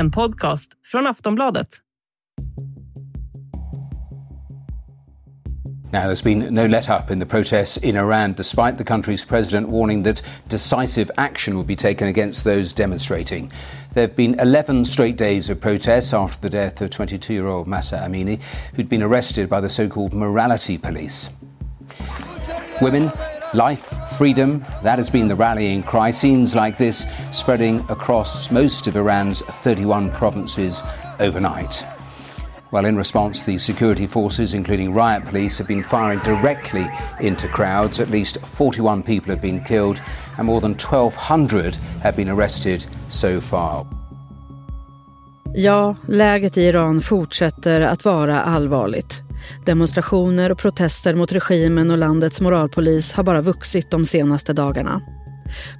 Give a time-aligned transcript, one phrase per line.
[0.00, 1.68] En podcast från Aftonbladet.
[5.92, 9.68] Now, there's been no let up in the protests in Iran, despite the country's president
[9.68, 13.52] warning that decisive action will be taken against those demonstrating.
[13.92, 17.66] There have been 11 straight days of protests after the death of 22 year old
[17.66, 18.40] Massa Amini,
[18.74, 21.28] who'd been arrested by the so called morality police.
[22.80, 23.12] Women,
[23.54, 26.10] life, freedom, that has been the rallying cry.
[26.10, 30.82] Scenes like this spreading across most of Iran's 31 provinces
[31.18, 31.84] overnight.
[32.72, 36.86] Well, in response, the security forces, including riot police, have been firing directly
[37.20, 38.00] into crowds.
[38.00, 40.00] At least 41 people have been killed,
[40.38, 43.86] and more than 1,200 have been arrested so far.
[45.54, 49.22] Ja, läget i Iran fortsätter att vara allvarligt.
[49.66, 55.02] Demonstrationer och protester mot regimen och landets moralpolis har bara vuxit de senaste dagarna.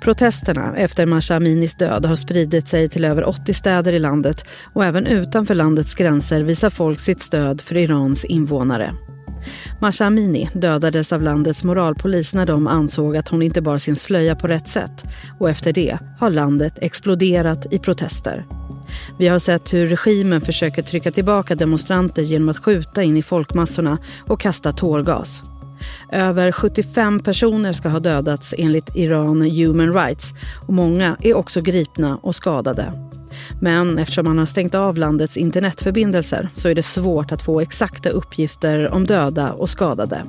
[0.01, 4.85] Protesterna efter Masha Aminis död har spridit sig till över 80 städer i landet och
[4.85, 8.95] även utanför landets gränser visar folk sitt stöd för Irans invånare.
[9.81, 14.37] Masha Amini dödades av landets moralpolis när de ansåg att hon inte bar sin slöja
[14.37, 15.05] på rätt sätt
[15.39, 18.60] och efter det har landet exploderat i protester.
[19.19, 23.99] Vi har sett hur regimen försöker trycka tillbaka demonstranter genom att skjuta in i folkmassorna
[24.27, 25.43] och kasta tårgas.
[26.13, 30.35] Över 75 personer ska ha dödats enligt Iran Human Rights
[30.67, 32.93] och många är också gripna och skadade.
[33.61, 38.11] Men eftersom man har stängt av landets internetförbindelser så är det svårt att få exakta
[38.11, 40.25] uppgifter om döda och skadade.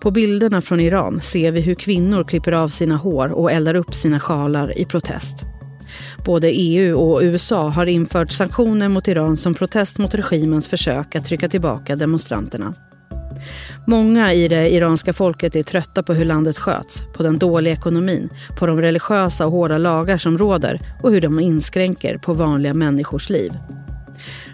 [0.00, 3.94] På bilderna från Iran ser vi hur kvinnor klipper av sina hår och eldar upp
[3.94, 5.44] sina sjalar i protest.
[6.24, 11.26] Både EU och USA har infört sanktioner mot Iran som protest mot regimens försök att
[11.26, 12.74] trycka tillbaka demonstranterna.
[13.86, 18.28] Många i det iranska folket är trötta på hur landet sköts, på den dåliga ekonomin,
[18.58, 23.30] på de religiösa och hårda lagar som råder och hur de inskränker på vanliga människors
[23.30, 23.52] liv.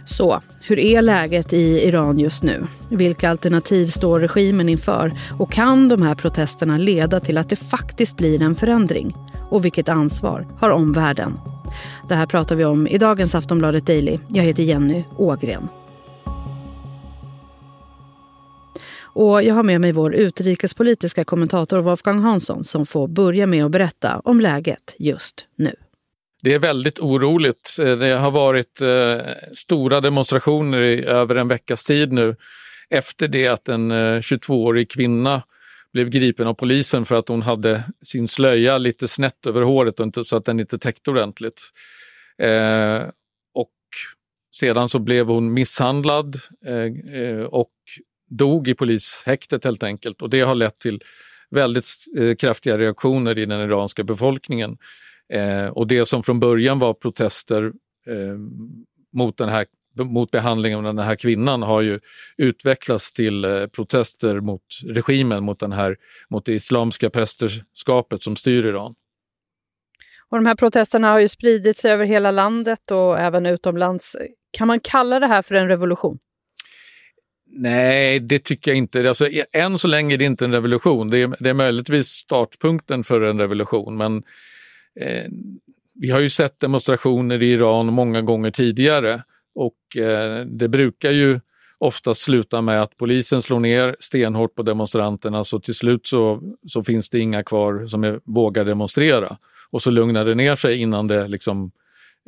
[0.05, 2.67] Så, hur är läget i Iran just nu?
[2.91, 5.13] Vilka alternativ står regimen inför?
[5.39, 9.15] Och kan de här protesterna leda till att det faktiskt blir en förändring?
[9.51, 11.39] Och vilket ansvar har omvärlden?
[12.09, 14.19] Det här pratar vi om i dagens Aftonbladet Daily.
[14.29, 15.69] Jag heter Jenny Ågren.
[19.13, 23.71] Och jag har med mig vår utrikespolitiska kommentator Wolfgang Hansson som får börja med att
[23.71, 25.75] berätta om läget just nu.
[26.43, 27.77] Det är väldigt oroligt.
[27.81, 32.37] Eh, det har varit eh, stora demonstrationer i över en veckas tid nu
[32.91, 35.43] efter det att en eh, 22-årig kvinna
[35.93, 40.37] blev gripen av polisen för att hon hade sin slöja lite snett över håret så
[40.37, 41.61] att den inte täckte ordentligt.
[42.43, 43.03] Eh,
[43.55, 43.73] och
[44.55, 46.37] sedan så blev hon misshandlad
[46.67, 47.73] eh, eh, och
[48.31, 51.03] dog i polishäktet helt enkelt och det har lett till
[51.51, 51.87] väldigt
[52.19, 54.79] eh, kraftiga reaktioner i den iranska befolkningen.
[55.33, 57.73] Eh, och det som från början var protester
[58.07, 58.37] eh,
[59.13, 62.01] mot, den här, mot behandlingen av den här kvinnan har ju
[62.37, 65.97] utvecklats till eh, protester mot regimen, mot, den här,
[66.29, 68.95] mot det islamska prästerskapet som styr Iran.
[70.29, 74.17] Och de här protesterna har ju spridit sig över hela landet och även utomlands.
[74.51, 76.19] Kan man kalla det här för en revolution?
[77.53, 79.09] Nej, det tycker jag inte.
[79.09, 81.11] Alltså, än så länge är det inte en revolution.
[81.11, 84.23] Det är, det är möjligtvis startpunkten för en revolution, men
[85.01, 85.25] eh,
[85.95, 89.23] vi har ju sett demonstrationer i Iran många gånger tidigare
[89.55, 91.41] och eh, det brukar ju
[91.79, 96.83] ofta sluta med att polisen slår ner stenhårt på demonstranterna så till slut så, så
[96.83, 99.37] finns det inga kvar som är, vågar demonstrera.
[99.71, 101.71] Och så lugnar det ner sig innan det liksom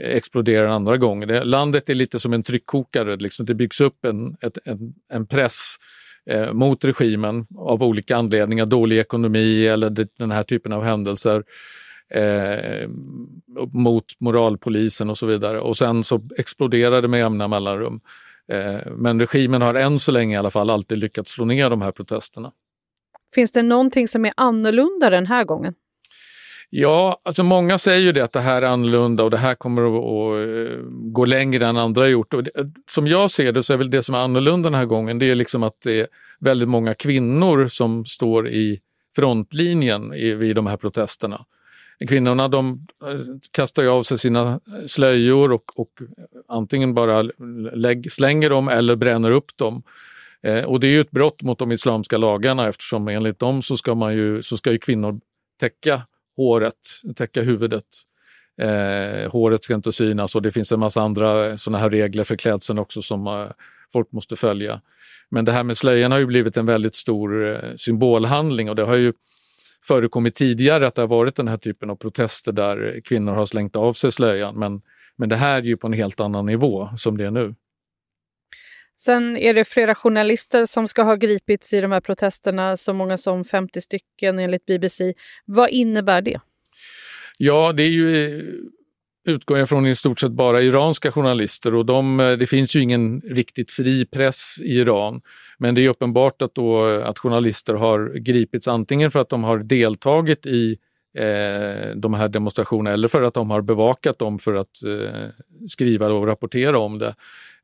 [0.03, 1.27] eh, exploderar andra gånger.
[1.27, 3.47] Det, landet är lite som en tryckkokare, liksom.
[3.47, 5.77] det byggs upp en, ett, en, en press
[6.31, 11.43] eh, mot regimen av olika anledningar, dålig ekonomi eller det, den här typen av händelser.
[12.15, 12.89] Eh,
[13.73, 15.61] mot moralpolisen och så vidare.
[15.61, 18.01] Och sen så exploderar det med jämna mellanrum.
[18.53, 21.83] Eh, men regimen har än så länge i alla fall alltid lyckats slå ner de
[21.83, 22.53] här protesterna.
[23.35, 25.75] Finns det någonting som är annorlunda den här gången?
[26.71, 29.83] Ja, alltså många säger ju det att det här är annorlunda och det här kommer
[29.83, 32.35] att, att eh, gå längre än andra har gjort.
[32.35, 32.51] Och det,
[32.91, 35.31] som jag ser det så är väl det som är annorlunda den här gången, det
[35.31, 36.07] är liksom att det är
[36.41, 38.81] väldigt många kvinnor som står i
[39.17, 41.45] frontlinjen i, vid de här protesterna.
[42.09, 43.21] Kvinnorna de eh,
[43.51, 45.91] kastar ju av sig sina slöjor och, och
[46.49, 47.23] antingen bara
[47.73, 49.83] lägg, slänger dem eller bränner upp dem.
[50.43, 53.77] Eh, och det är ju ett brott mot de islamska lagarna eftersom enligt dem så
[53.77, 55.21] ska, man ju, så ska ju kvinnor
[55.61, 56.03] täcka
[56.37, 56.75] håret,
[57.17, 57.85] täcka huvudet.
[58.61, 62.37] Eh, håret ska inte synas och det finns en massa andra såna här regler för
[62.37, 63.47] klädseln också som eh,
[63.93, 64.81] folk måste följa.
[65.31, 68.85] Men det här med slöjan har ju blivit en väldigt stor eh, symbolhandling och det
[68.85, 69.13] har ju
[69.85, 73.77] förekommit tidigare att det har varit den här typen av protester där kvinnor har slängt
[73.77, 74.59] av sig slöjan.
[74.59, 74.83] Men
[75.17, 77.55] Men det här är ju på en helt annan nivå som det är nu.
[78.97, 83.19] Sen är det flera journalister som ska ha gripits i de här protesterna, så många
[83.19, 85.15] som 50 stycken enligt BBC.
[85.45, 86.41] Vad innebär det?
[87.39, 88.43] Ja, det är ju
[89.25, 92.81] utgår jag från i stort sett bara iranska journalister och de, eh, det finns ju
[92.81, 95.21] ingen riktigt fri press i Iran.
[95.59, 99.59] Men det är uppenbart att, då, att journalister har gripits antingen för att de har
[99.59, 100.77] deltagit i
[101.19, 105.29] eh, de här demonstrationerna eller för att de har bevakat dem för att eh,
[105.69, 107.15] skriva och rapportera om det.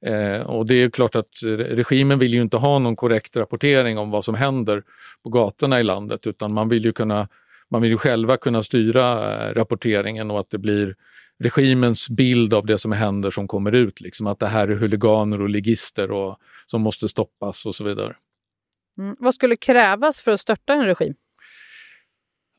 [0.06, 4.10] Eh, och det är klart att regimen vill ju inte ha någon korrekt rapportering om
[4.10, 4.82] vad som händer
[5.22, 7.28] på gatorna i landet utan man vill ju, kunna,
[7.70, 10.94] man vill ju själva kunna styra eh, rapporteringen och att det blir
[11.38, 14.00] regimens bild av det som händer som kommer ut.
[14.00, 18.16] Liksom att det här är huliganer och ligister och, som måste stoppas och så vidare.
[18.98, 19.16] Mm.
[19.18, 21.14] Vad skulle krävas för att störta en regim?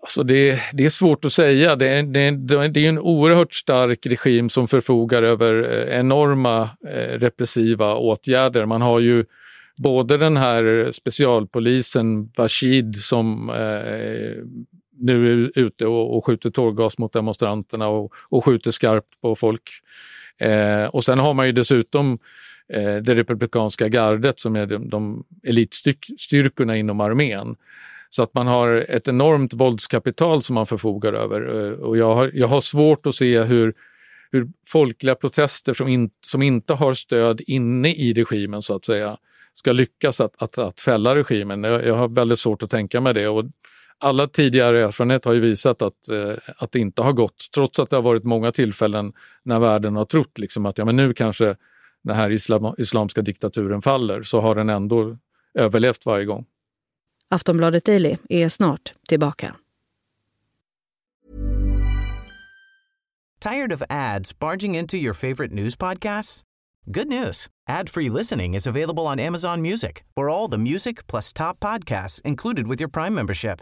[0.02, 1.76] Alltså det, det är svårt att säga.
[1.76, 2.32] Det, det,
[2.68, 8.66] det är en oerhört stark regim som förfogar över eh, enorma eh, repressiva åtgärder.
[8.66, 9.26] Man har ju
[9.78, 14.44] både den här specialpolisen Bashid som eh,
[15.00, 19.70] nu är ute och, och skjuter tårgas mot demonstranterna och, och skjuter skarpt på folk.
[20.40, 22.20] Eh, och sen har man ju dessutom
[22.74, 27.56] eh, det republikanska gardet som är de, de elitstyrkorna inom armén.
[28.10, 31.68] Så att man har ett enormt våldskapital som man förfogar över.
[31.68, 33.74] Eh, och jag har, jag har svårt att se hur,
[34.32, 39.18] hur folkliga protester som, in, som inte har stöd inne i regimen så att säga
[39.54, 41.64] ska lyckas att, att, att fälla regimen.
[41.64, 43.28] Jag, jag har väldigt svårt att tänka mig det.
[43.28, 43.46] Och
[44.00, 47.90] alla tidigare erfarenheter har ju visat att, eh, att det inte har gått, trots att
[47.90, 49.14] det har varit många tillfällen
[49.44, 51.56] när världen har trott liksom att ja, men nu kanske
[52.04, 55.18] den här islam, islamska diktaturen faller, så har den ändå
[55.54, 56.46] överlevt varje gång.
[57.30, 59.56] Aftonbladet Daily är snart tillbaka.
[63.40, 66.44] Tired of ads barging into your favorite news podcasts?
[66.86, 67.48] Good news!
[67.70, 72.68] Ad-free listening is available on Amazon Music for all the music plus top podcasts included
[72.68, 73.62] with your Prime membership.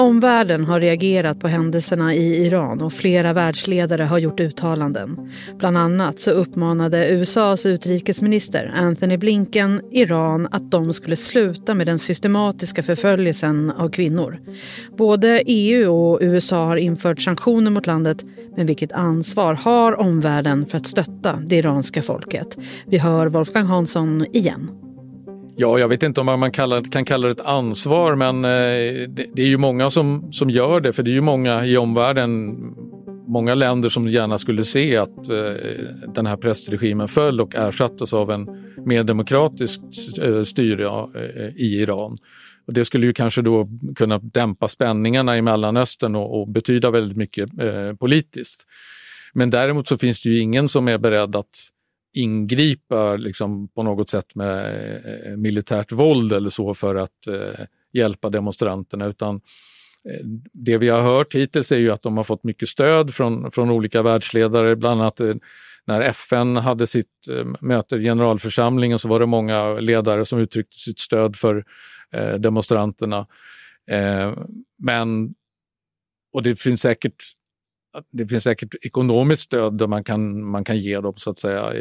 [0.00, 5.30] Omvärlden har reagerat på händelserna i Iran och flera världsledare har gjort uttalanden.
[5.58, 11.98] Bland annat så uppmanade USAs utrikesminister Anthony Blinken Iran att de skulle sluta med den
[11.98, 14.38] systematiska förföljelsen av kvinnor.
[14.96, 18.24] Både EU och USA har infört sanktioner mot landet
[18.56, 22.58] men vilket ansvar har omvärlden för att stötta det iranska folket?
[22.86, 24.89] Vi hör Wolfgang Hansson igen.
[25.60, 29.42] Ja, jag vet inte om man kallar, kan kalla det ett ansvar, men eh, det,
[29.42, 30.92] är ju många som, som gör det.
[30.92, 32.56] För det är ju många i omvärlden,
[33.26, 35.52] många länder som gärna skulle se att eh,
[36.14, 38.46] den här prästregimen föll och ersattes av en
[38.86, 41.06] mer demokratiskt eh, styre
[41.56, 42.16] i Iran.
[42.66, 47.16] Och det skulle ju kanske då kunna dämpa spänningarna i Mellanöstern och, och betyda väldigt
[47.16, 47.48] mycket
[47.98, 48.66] politiskt.
[49.32, 51.70] Men däremot så finns det ju ingen som är beredd att
[52.12, 54.66] ingripa liksom, på något sätt med
[55.04, 59.34] eh, militärt våld eller så för att eh, hjälpa demonstranterna utan
[60.04, 63.50] eh, det vi har hört hittills är ju att de har fått mycket stöd från,
[63.50, 65.34] från olika världsledare, bland annat eh,
[65.86, 70.76] när FN hade sitt eh, möte i generalförsamlingen så var det många ledare som uttryckte
[70.76, 71.64] sitt stöd för
[72.38, 73.26] demonstranterna.
[74.78, 75.34] men,
[76.32, 77.14] och det finns säkert
[78.12, 81.72] det finns säkert ekonomiskt stöd där man kan, man kan ge dem så att säga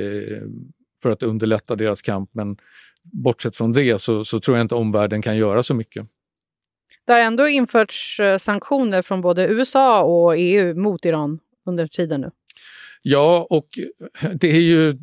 [1.04, 2.30] för att underlätta deras kamp.
[2.34, 2.58] Men
[3.04, 6.06] bortsett från det så, så tror jag inte omvärlden kan göra så mycket.
[7.06, 12.22] Det har ändå införts eh, sanktioner från både USA och EU mot Iran under tiden
[12.22, 12.32] nu.
[13.02, 13.68] Ja, och
[14.34, 14.94] det är ju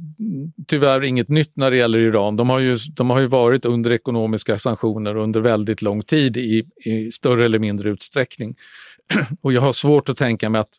[0.66, 2.36] tyvärr inget nytt när det gäller Iran.
[2.36, 6.64] De har ju, de har ju varit under ekonomiska sanktioner under väldigt lång tid i,
[6.84, 8.54] i större eller mindre utsträckning.
[9.42, 10.74] Och jag har svårt att tänka mig att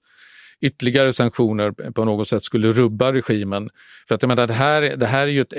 [0.61, 3.69] ytterligare sanktioner på något sätt skulle rubba regimen.
[4.07, 5.53] För att jag menar, det, här, det här är ju ett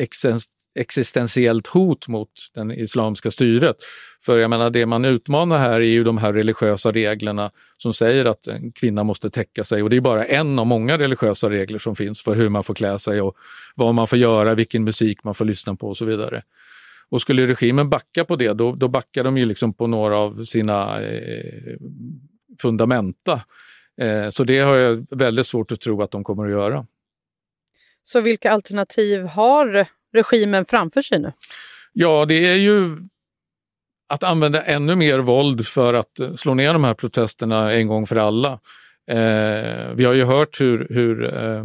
[0.74, 3.76] existentiellt hot mot det islamska styret.
[4.24, 8.24] För jag menar, det man utmanar här är ju de här religiösa reglerna som säger
[8.24, 9.82] att en kvinna måste täcka sig.
[9.82, 12.74] Och det är bara en av många religiösa regler som finns för hur man får
[12.74, 13.36] klä sig och
[13.76, 16.42] vad man får göra, vilken musik man får lyssna på och så vidare.
[17.10, 20.44] Och skulle regimen backa på det, då, då backar de ju liksom på några av
[20.44, 21.76] sina eh,
[22.62, 23.40] fundamenta.
[24.00, 26.86] Eh, så det har jag väldigt svårt att tro att de kommer att göra.
[28.04, 31.32] Så vilka alternativ har regimen framför sig nu?
[31.92, 32.96] Ja, det är ju
[34.08, 38.16] att använda ännu mer våld för att slå ner de här protesterna en gång för
[38.16, 38.52] alla.
[39.10, 41.64] Eh, vi har ju hört hur, hur eh,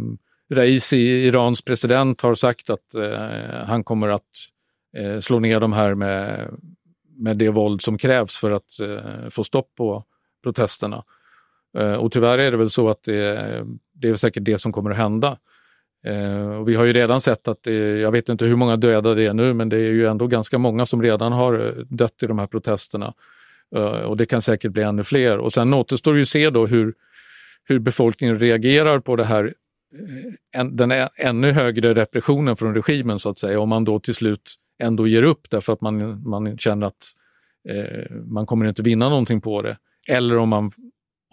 [0.50, 4.22] Raisi, Irans president, har sagt att eh, han kommer att
[4.96, 6.50] eh, slå ner de här med,
[7.16, 10.04] med det våld som krävs för att eh, få stopp på
[10.42, 11.04] protesterna.
[11.78, 14.90] Eh, och tyvärr är det väl så att det, det är säkert det som kommer
[14.90, 15.38] att hända.
[16.06, 19.14] Eh, och vi har ju redan sett att, det, jag vet inte hur många döda
[19.14, 22.26] det är nu, men det är ju ändå ganska många som redan har dött i
[22.26, 23.14] de här protesterna.
[24.04, 25.38] Och det kan säkert bli ännu fler.
[25.38, 26.94] Och sen återstår ju att se då hur,
[27.64, 29.54] hur befolkningen reagerar på det här,
[30.70, 33.60] den ännu högre repressionen från regimen så att säga.
[33.60, 37.04] Om man då till slut ändå ger upp därför att man, man känner att
[37.68, 39.76] eh, man kommer inte vinna någonting på det.
[40.08, 40.70] Eller om man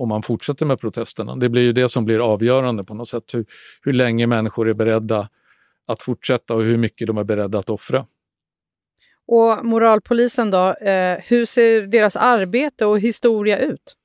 [0.02, 1.36] om man fortsätter med protesterna.
[1.36, 3.24] Det blir ju det som blir avgörande på något sätt.
[3.34, 3.46] Hur,
[3.82, 5.30] hur länge människor är beredda
[5.88, 8.06] att fortsätta och hur mycket de är beredda att offra.
[9.28, 13.96] Och moralpolisen då, eh, hur ser deras arbete och historia ut?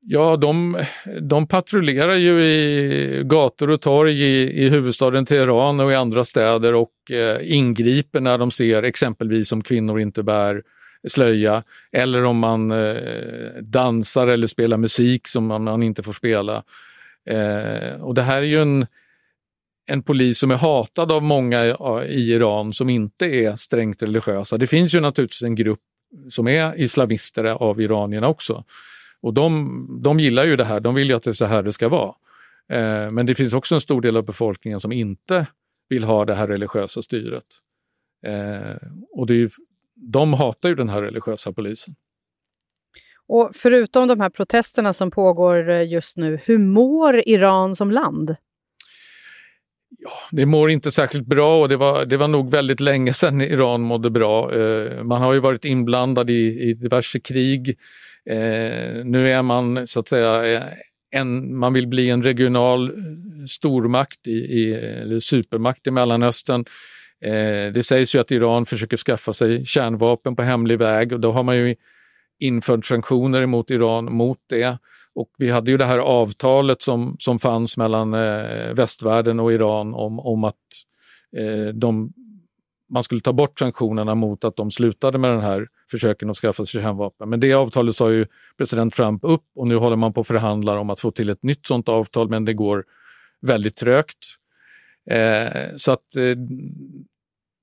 [0.00, 0.84] Ja, de,
[1.20, 6.74] de patrullerar ju i gator och torg i, i huvudstaden Teheran och i andra städer
[6.74, 10.62] och eh, ingriper när de ser exempelvis om kvinnor inte bär
[11.08, 16.62] slöja eller om man eh, dansar eller spelar musik som man, man inte får spela.
[17.30, 18.86] Eh, och det här är ju en,
[19.86, 21.64] en polis som är hatad av många
[22.06, 24.58] i Iran som inte är strängt religiösa.
[24.58, 25.80] Det finns ju naturligtvis en grupp
[26.28, 28.64] som är islamister av iranierna också.
[29.20, 31.62] Och de, de gillar ju det här, de vill ju att det är så här
[31.62, 32.14] det ska vara.
[32.72, 35.46] Eh, men det finns också en stor del av befolkningen som inte
[35.88, 37.44] vill ha det här religiösa styret.
[38.26, 39.50] Eh, och det är
[40.02, 41.94] de hatar ju den här religiösa polisen.
[43.28, 48.36] Och förutom de här protesterna som pågår eh, just nu, hur mår Iran som land?
[49.98, 53.40] Ja, det mår inte särskilt bra och det var, det var nog väldigt länge sedan
[53.40, 54.54] Iran mådde bra.
[54.54, 57.68] Eh, man har ju varit inblandad i, i diverse krig.
[58.26, 60.62] Eh, nu är man så att säga
[61.10, 62.92] en, man vill bli en regional
[63.48, 66.64] stormakt, i, i, eller supermakt i Mellanöstern.
[67.22, 71.32] Eh, det sägs ju att Iran försöker skaffa sig kärnvapen på hemlig väg och då
[71.32, 71.74] har man ju
[72.40, 74.78] infört sanktioner mot Iran mot det.
[75.14, 79.94] Och vi hade ju det här avtalet som, som fanns mellan eh, västvärlden och Iran
[79.94, 80.54] om, om att
[81.36, 82.12] eh, de,
[82.90, 86.64] man skulle ta bort sanktionerna mot att de slutade med den här försöken att skaffa
[86.64, 87.28] sig kärnvapen.
[87.28, 88.26] Men det avtalet sa ju
[88.58, 91.42] president Trump upp och nu håller man på att förhandla om att få till ett
[91.42, 92.84] nytt sånt avtal men det går
[93.40, 94.18] väldigt trögt.
[95.10, 96.36] Eh, så att eh,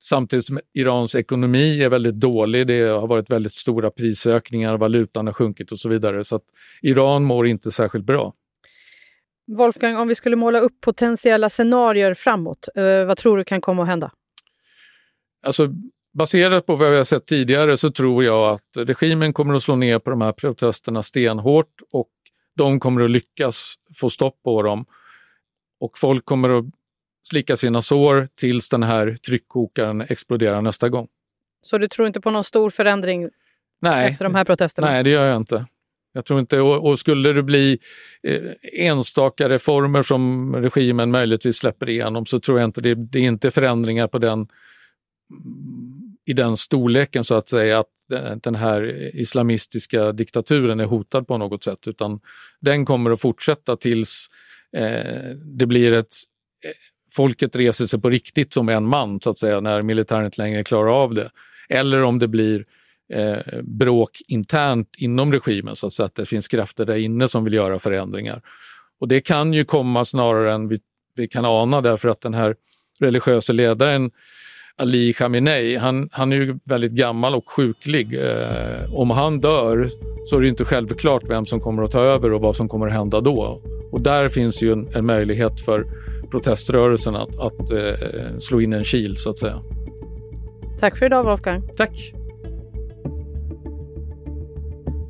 [0.10, 2.68] Samtidigt som Irans ekonomi är väldigt dålig.
[2.68, 6.24] Det har varit väldigt stora prisökningar, valutan har sjunkit och så vidare.
[6.24, 6.40] Så
[6.82, 8.34] Iran mår inte särskilt bra.
[9.58, 13.82] Wolfgang, om vi skulle måla upp potentiella scenarier framåt, eh, vad tror du kan komma
[13.82, 14.12] att hända?
[15.46, 15.70] Alltså,
[16.14, 19.76] baserat på vad vi har sett tidigare så tror jag att regimen kommer att slå
[19.76, 22.10] ner på de här protesterna stenhårt och
[22.58, 24.86] de kommer att lyckas få stopp på dem.
[25.80, 26.66] Och folk kommer att
[27.30, 31.08] slicka sina sår tills den här tryckkokaren exploderar nästa gång.
[31.62, 33.30] Så du tror inte på någon stor förändring
[33.82, 34.12] Nej.
[34.12, 34.88] efter de här protesterna?
[34.88, 35.66] Nej, det gör jag inte.
[36.14, 37.80] Jag tror inte, och, och skulle det bli
[38.24, 43.24] eh, enstaka reformer som regimen möjligtvis släpper igenom så tror jag inte det, det är
[43.24, 44.48] inte förändringar på den,
[46.26, 47.88] i den storleken så att säga att
[48.42, 52.20] den här islamistiska diktaturen är hotad på något sätt utan
[52.60, 54.28] den kommer att fortsätta tills
[54.78, 56.14] eh, det blir ett
[57.12, 60.64] folket reser sig på riktigt som en man, så att säga, när militären inte längre
[60.64, 61.30] klarar av det.
[61.70, 62.66] Eller om det blir
[63.14, 67.44] eh, bråk internt inom regimen, så att, säga, att det finns krafter där inne som
[67.44, 68.42] vill göra förändringar.
[69.00, 70.80] Och det kan ju komma snarare än vi,
[71.16, 72.56] vi kan ana därför att den här
[73.00, 74.12] religiösa ledaren
[74.80, 78.14] Ali Khamenei, han, han är ju väldigt gammal och sjuklig.
[78.14, 79.88] Eh, om han dör
[80.26, 82.88] så är det inte självklart vem som kommer att ta över och vad som kommer
[82.88, 83.62] att hända då.
[83.92, 85.86] Och där finns ju en, en möjlighet för
[86.32, 89.62] proteströrelsen att, att eh, slå in en kil så att säga.
[90.80, 91.64] Tack för idag Wolfgang.
[91.78, 92.14] Tack.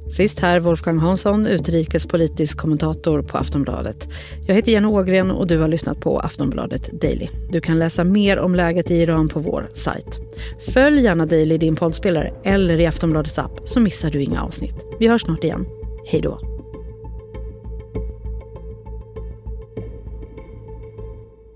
[0.10, 4.08] Sist här Wolfgang Hansson, utrikespolitisk kommentator på Aftonbladet.
[4.48, 7.28] Jag heter Jenny Ågren och du har lyssnat på Aftonbladet Daily.
[7.52, 10.20] Du kan läsa mer om läget i Iran på vår sajt.
[10.74, 14.86] Följ gärna Daily i din poddspelare eller i Aftonbladets app så missar du inga avsnitt.
[15.00, 15.66] Vi hörs snart igen.
[16.06, 16.49] Hej då.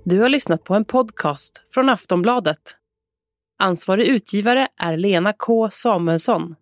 [0.06, 2.76] Du har lyssnat på en podcast från Aftonbladet.
[3.60, 6.56] Ansvarig utgivare är Lena K Samuelsson.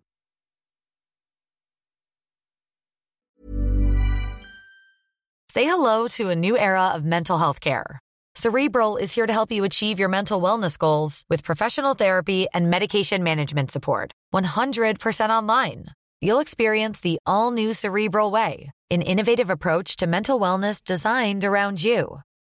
[5.52, 7.98] Say hello to a new era of mental health care.
[8.34, 12.70] Cerebral is here to help you achieve your mental wellness goals with professional therapy and
[12.70, 14.12] medication management support.
[14.34, 15.84] 100% online.
[16.20, 21.82] You'll experience the all new Cerebral Way, an innovative approach to mental wellness designed around
[21.82, 22.22] you.